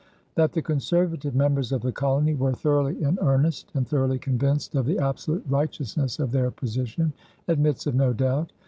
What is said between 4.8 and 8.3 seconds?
the absolute righteousness of their position, admits of no